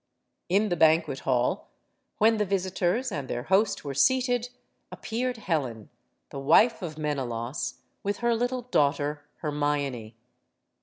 [0.49, 1.67] In the banquet hall,
[2.17, 4.49] when the visitors and their host were seated,
[4.91, 5.91] appeared Helen,
[6.31, 7.75] the wife of Menelaus.
[8.01, 10.15] with her little daughter, Hermoine.